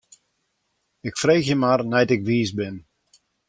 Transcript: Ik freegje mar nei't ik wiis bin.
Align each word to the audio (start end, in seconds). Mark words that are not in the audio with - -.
Ik 1.07 1.15
freegje 1.21 1.55
mar 1.61 1.81
nei't 1.91 2.13
ik 2.15 2.21
wiis 2.27 2.51
bin. 2.59 2.75